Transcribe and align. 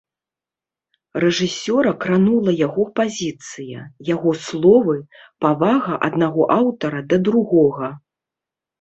Рэжысёра 1.23 1.91
кранула 2.05 2.51
яго 2.67 2.87
пазіцыя, 3.01 3.79
яго 4.13 4.35
словы, 4.49 4.99
павага 5.47 6.03
аднаго 6.11 6.53
аўтара 6.61 7.09
да 7.15 7.25
другога. 7.31 7.97